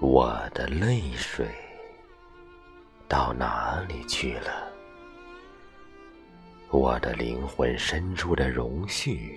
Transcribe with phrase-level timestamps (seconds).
[0.00, 1.46] 我的泪水
[3.06, 4.66] 到哪里去了？
[6.70, 9.30] 我的灵魂深处的容絮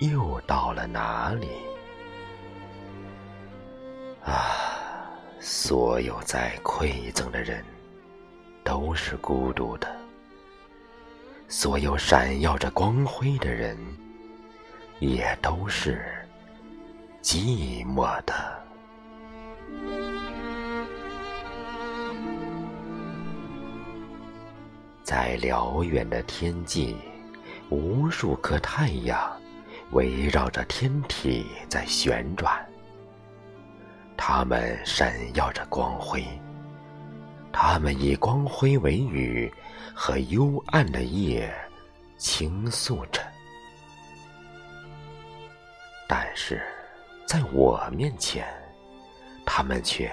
[0.00, 1.48] 又到了哪里？
[4.22, 5.08] 啊，
[5.40, 7.64] 所有在馈赠的人
[8.62, 9.88] 都是孤独的，
[11.48, 13.78] 所有闪耀着光辉的人
[14.98, 16.04] 也都是
[17.22, 18.62] 寂寞的。
[25.02, 26.96] 在辽远的天际，
[27.68, 29.18] 无数颗太阳
[29.92, 32.66] 围绕着天体在旋转。
[34.16, 36.24] 它们闪耀着光辉，
[37.52, 39.52] 它们以光辉为语，
[39.94, 41.52] 和幽暗的夜
[42.16, 43.20] 倾诉着。
[46.08, 46.62] 但是，
[47.26, 48.46] 在我面前，
[49.56, 50.12] 他们却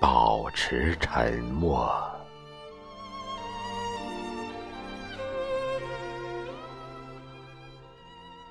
[0.00, 1.94] 保持沉默。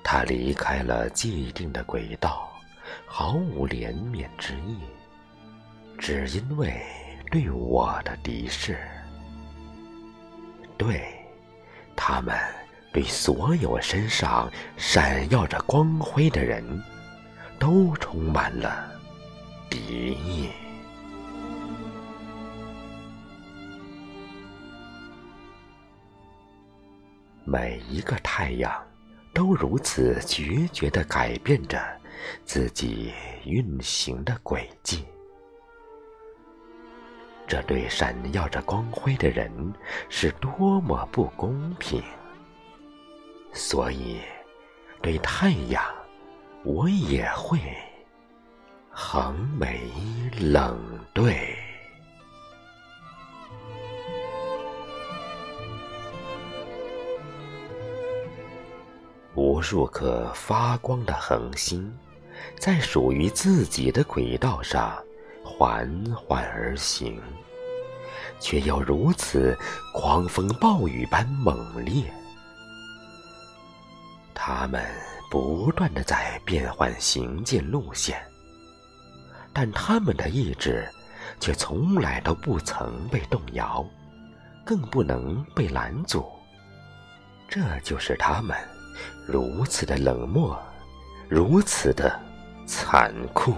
[0.04, 2.48] 他离开了既定的轨道，
[3.04, 4.78] 毫无怜悯之意，
[5.98, 6.80] 只因为
[7.32, 8.78] 对我的敌视。
[10.78, 11.04] 对，
[11.96, 12.38] 他们
[12.92, 16.80] 对所有身上闪耀着光辉的人，
[17.58, 18.95] 都充满了
[19.70, 20.50] 敌意。
[27.44, 28.86] 每一个太阳。
[29.36, 31.78] 都如此决绝地改变着
[32.46, 33.12] 自己
[33.44, 35.04] 运行的轨迹，
[37.46, 39.52] 这对闪耀着光辉的人
[40.08, 42.02] 是多么不公平！
[43.52, 44.22] 所以，
[45.02, 45.84] 对太阳，
[46.64, 47.60] 我也会
[48.98, 49.78] 横眉
[50.40, 50.80] 冷
[51.12, 51.54] 对。
[59.34, 61.94] 无数颗发光的恒星，
[62.58, 64.96] 在属于自己的轨道上
[65.44, 67.20] 缓缓而行，
[68.40, 69.54] 却又如此
[69.92, 72.02] 狂风暴雨般猛烈。
[74.34, 74.82] 它们
[75.30, 78.18] 不断的在变换行进路线，
[79.58, 80.86] 但他们的意志
[81.40, 83.82] 却从来都不曾被动摇，
[84.66, 86.30] 更不能被拦阻。
[87.48, 88.54] 这就是他们。
[89.26, 90.62] 如此的冷漠，
[91.26, 92.20] 如此的
[92.66, 93.54] 残酷。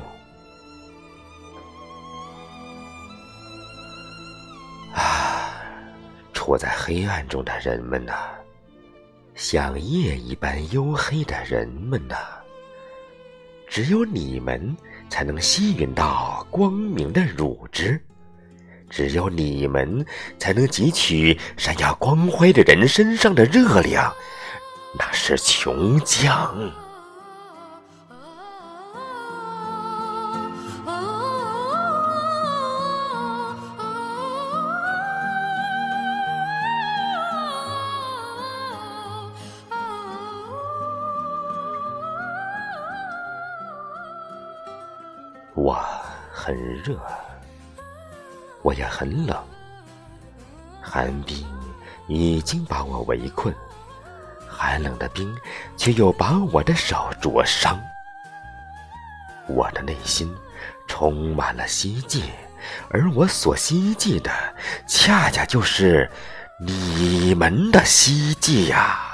[4.95, 5.51] 啊，
[6.33, 8.15] 处在黑暗中的人们呐，
[9.35, 12.15] 像夜一般黝黑的人们呐，
[13.67, 14.77] 只有你们
[15.09, 18.01] 才能吸引到光明的乳汁，
[18.89, 20.05] 只有你们
[20.39, 24.13] 才能汲取闪耀光辉的人身上的热量。
[24.99, 26.71] 那是琼浆。
[45.55, 45.79] 我
[46.33, 46.99] 很热，
[48.63, 49.37] 我也很冷，
[50.81, 51.47] 寒冰
[52.07, 53.55] 已经把我围困。
[54.49, 55.37] 寒冷的冰，
[55.77, 57.81] 却又把我的手灼伤。
[59.47, 60.35] 我的内心
[60.87, 62.23] 充满了希冀，
[62.91, 64.31] 而我所希冀的，
[64.87, 66.11] 恰恰就是
[66.59, 69.08] 你们的希冀呀！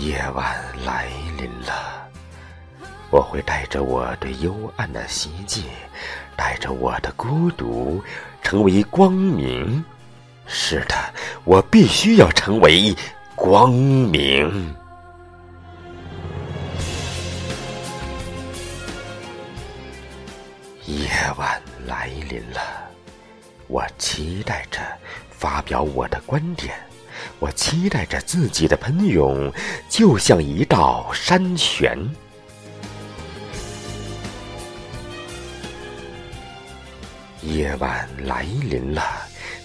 [0.00, 0.56] 夜晚
[0.86, 1.06] 来
[1.36, 2.08] 临了，
[3.10, 5.64] 我会带着我对幽暗的希冀。
[6.36, 8.02] 带着我的孤独，
[8.42, 9.84] 成为光明。
[10.46, 10.94] 是的，
[11.44, 12.96] 我必须要成为
[13.36, 14.74] 光明。
[20.86, 22.60] 夜晚来临了，
[23.68, 24.80] 我期待着
[25.30, 26.74] 发表我的观点，
[27.40, 29.50] 我期待着自己的喷涌，
[29.88, 31.98] 就像一道山泉。
[37.40, 39.02] 夜晚来临了，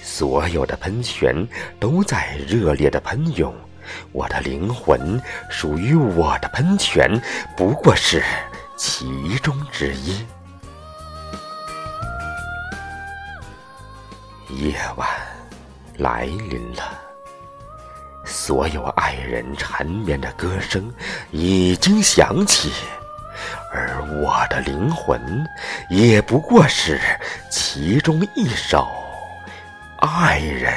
[0.02, 1.36] 所有的喷泉
[1.78, 3.54] 都在热烈的喷涌。
[4.14, 7.22] 我的灵魂属于我的喷泉，
[7.58, 8.24] 不过是
[8.78, 10.26] 其中之一。
[14.50, 15.08] 夜晚
[15.98, 17.00] 来临了，
[18.26, 20.92] 所有爱人缠绵的歌声
[21.32, 22.72] 已经响起，
[23.72, 25.48] 而我的灵魂
[25.90, 27.00] 也不过是
[27.52, 28.88] 其中一首
[30.00, 30.74] 爱人。